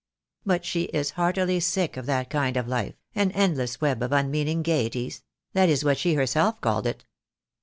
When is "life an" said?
2.67-3.29